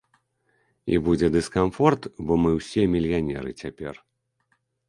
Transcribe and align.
І 0.93 0.97
будзе 1.07 1.27
дыскамфорт, 1.35 2.01
бо 2.31 2.39
мы 2.47 2.57
ўсе 2.57 2.81
мільянеры 2.97 3.51
цяпер. 3.63 3.95